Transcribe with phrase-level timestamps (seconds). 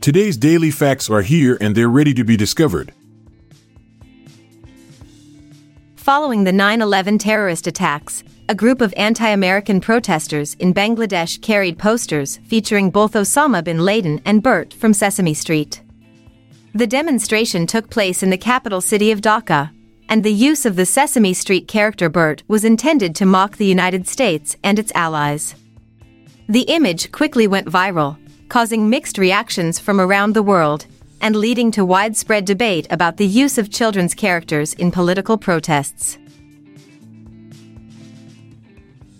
[0.00, 2.94] Today's daily facts are here and they're ready to be discovered.
[5.96, 11.78] Following the 9 11 terrorist attacks, a group of anti American protesters in Bangladesh carried
[11.78, 15.82] posters featuring both Osama bin Laden and Bert from Sesame Street.
[16.74, 19.70] The demonstration took place in the capital city of Dhaka,
[20.08, 24.08] and the use of the Sesame Street character Bert was intended to mock the United
[24.08, 25.54] States and its allies.
[26.48, 28.16] The image quickly went viral,
[28.50, 30.84] causing mixed reactions from around the world
[31.20, 36.18] and leading to widespread debate about the use of children's characters in political protests.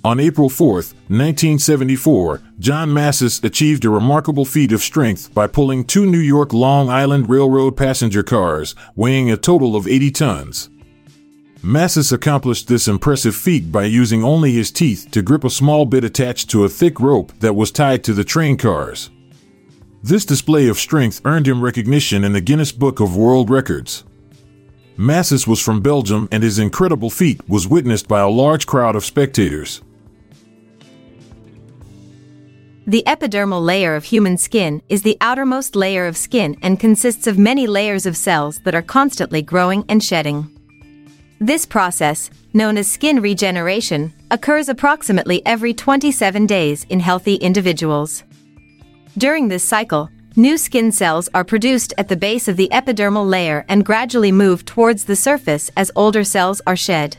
[0.03, 6.07] On April 4, 1974, John Massis achieved a remarkable feat of strength by pulling two
[6.07, 10.71] New York Long Island Railroad passenger cars, weighing a total of 80 tons.
[11.63, 16.03] Massis accomplished this impressive feat by using only his teeth to grip a small bit
[16.03, 19.11] attached to a thick rope that was tied to the train cars.
[20.03, 24.05] This display of strength earned him recognition in the Guinness Book of World Records.
[24.97, 29.05] Massis was from Belgium and his incredible feat was witnessed by a large crowd of
[29.05, 29.83] spectators.
[32.87, 37.39] The epidermal layer of human skin is the outermost layer of skin and consists of
[37.39, 40.51] many layers of cells that are constantly growing and shedding.
[41.41, 48.25] This process, known as skin regeneration, occurs approximately every 27 days in healthy individuals.
[49.19, 53.65] During this cycle, new skin cells are produced at the base of the epidermal layer
[53.69, 57.17] and gradually move towards the surface as older cells are shed.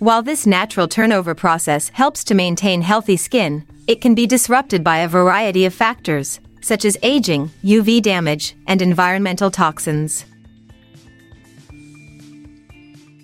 [0.00, 4.98] While this natural turnover process helps to maintain healthy skin, it can be disrupted by
[4.98, 10.24] a variety of factors, such as aging, UV damage, and environmental toxins.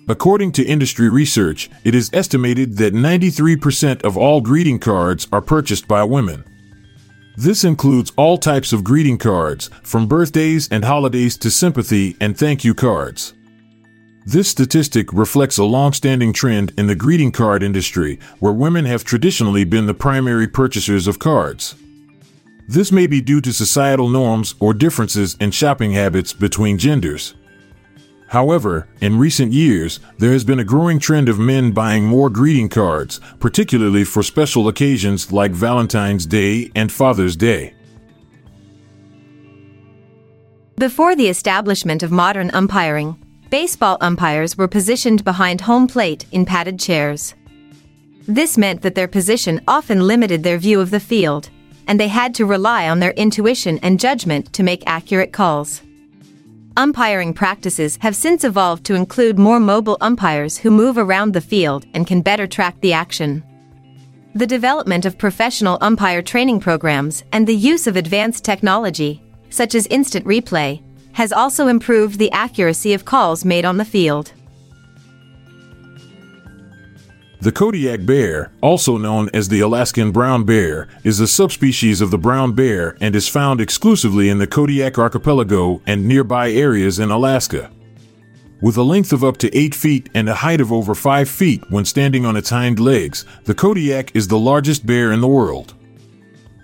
[0.07, 5.87] According to industry research, it is estimated that 93% of all greeting cards are purchased
[5.87, 6.45] by women.
[7.37, 12.63] This includes all types of greeting cards, from birthdays and holidays to sympathy and thank
[12.63, 13.33] you cards.
[14.25, 19.65] This statistic reflects a long-standing trend in the greeting card industry, where women have traditionally
[19.65, 21.75] been the primary purchasers of cards.
[22.67, 27.35] This may be due to societal norms or differences in shopping habits between genders.
[28.27, 32.69] However, in recent years, there has been a growing trend of men buying more greeting
[32.69, 37.73] cards, particularly for special occasions like Valentine's Day and Father's Day.
[40.77, 43.15] Before the establishment of modern umpiring,
[43.49, 47.35] baseball umpires were positioned behind home plate in padded chairs.
[48.27, 51.49] This meant that their position often limited their view of the field,
[51.87, 55.81] and they had to rely on their intuition and judgment to make accurate calls.
[56.77, 61.85] Umpiring practices have since evolved to include more mobile umpires who move around the field
[61.93, 63.41] and can better track the action.
[64.33, 69.87] The development of professional umpire training programs and the use of advanced technology, such as
[69.87, 70.81] instant replay,
[71.13, 74.33] has also improved the accuracy of calls made on the field.
[77.45, 82.17] The Kodiak bear, also known as the Alaskan brown bear, is a subspecies of the
[82.17, 87.69] brown bear and is found exclusively in the Kodiak archipelago and nearby areas in Alaska.
[88.63, 91.61] With a length of up to 8 feet and a height of over 5 feet
[91.69, 95.75] when standing on its hind legs, the Kodiak is the largest bear in the world.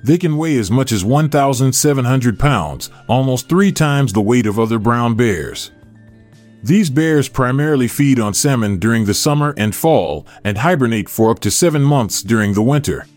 [0.04, 4.80] They can weigh as much as 1,700 pounds, almost three times the weight of other
[4.80, 5.70] brown bears.
[6.64, 11.40] These bears primarily feed on salmon during the summer and fall and hibernate for up
[11.40, 13.08] to seven months during the winter.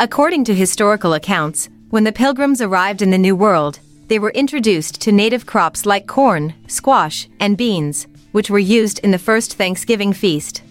[0.00, 5.00] According to historical accounts, when the pilgrims arrived in the New World, they were introduced
[5.02, 10.12] to native crops like corn, squash, and beans, which were used in the first Thanksgiving
[10.12, 10.62] feast.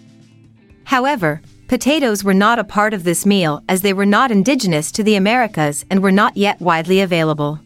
[0.84, 5.04] However, potatoes were not a part of this meal as they were not indigenous to
[5.04, 7.60] the Americas and were not yet widely available.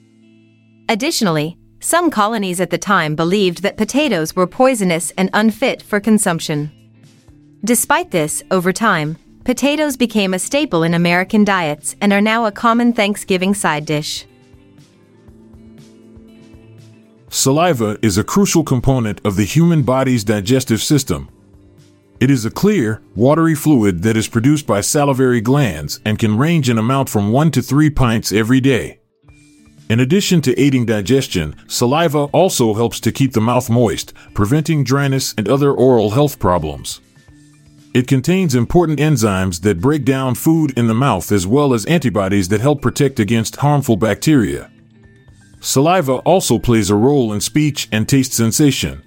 [0.90, 6.72] Additionally, some colonies at the time believed that potatoes were poisonous and unfit for consumption.
[7.66, 12.52] Despite this, over time, potatoes became a staple in American diets and are now a
[12.52, 14.26] common Thanksgiving side dish.
[17.30, 21.30] Saliva is a crucial component of the human body's digestive system.
[22.20, 26.70] It is a clear, watery fluid that is produced by salivary glands and can range
[26.70, 29.00] in amount from 1 to 3 pints every day.
[29.90, 35.34] In addition to aiding digestion, saliva also helps to keep the mouth moist, preventing dryness
[35.38, 37.02] and other oral health problems.
[37.94, 42.50] It contains important enzymes that break down food in the mouth as well as antibodies
[42.50, 44.72] that help protect against harmful bacteria.
[45.60, 49.04] Saliva also plays a role in speech and taste sensation.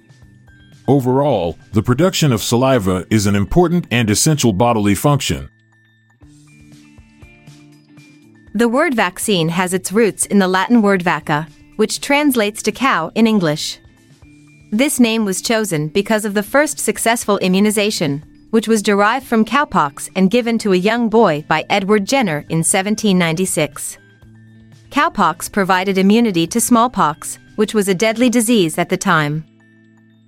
[0.87, 5.49] Overall, the production of saliva is an important and essential bodily function.
[8.53, 13.11] The word vaccine has its roots in the Latin word vacca, which translates to cow
[13.13, 13.79] in English.
[14.71, 20.09] This name was chosen because of the first successful immunization, which was derived from cowpox
[20.15, 23.97] and given to a young boy by Edward Jenner in 1796.
[24.89, 29.45] Cowpox provided immunity to smallpox, which was a deadly disease at the time.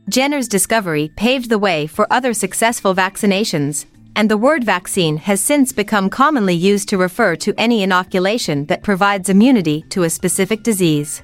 [0.09, 3.85] Jenner's discovery paved the way for other successful vaccinations,
[4.15, 8.83] and the word vaccine has since become commonly used to refer to any inoculation that
[8.83, 11.21] provides immunity to a specific disease.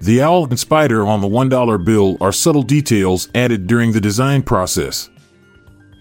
[0.00, 4.42] The owl and spider on the $1 bill are subtle details added during the design
[4.42, 5.08] process.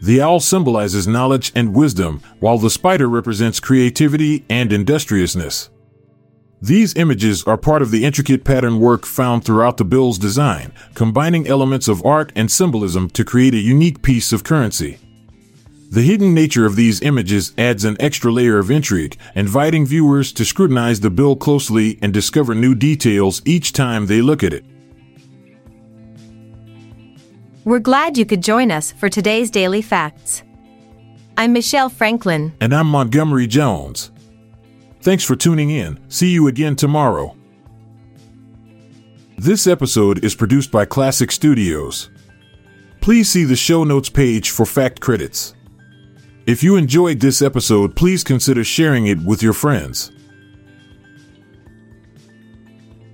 [0.01, 5.69] The owl symbolizes knowledge and wisdom, while the spider represents creativity and industriousness.
[6.63, 11.47] These images are part of the intricate pattern work found throughout the bill's design, combining
[11.47, 14.99] elements of art and symbolism to create a unique piece of currency.
[15.89, 20.45] The hidden nature of these images adds an extra layer of intrigue, inviting viewers to
[20.45, 24.63] scrutinize the bill closely and discover new details each time they look at it.
[27.65, 30.43] We're glad you could join us for today's Daily Facts.
[31.37, 32.53] I'm Michelle Franklin.
[32.61, 34.11] And I'm Montgomery Jones.
[35.01, 35.99] Thanks for tuning in.
[36.09, 37.35] See you again tomorrow.
[39.35, 42.11] This episode is produced by Klassic Studios.
[42.99, 45.55] Please see the show notes page for fact credits.
[46.45, 50.11] If you enjoyed this episode, please consider sharing it with your friends.